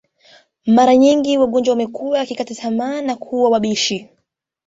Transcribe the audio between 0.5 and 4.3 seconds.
Mara nyingi wagonjwa wamekuwa wakikata tamaa na kuwa wabishi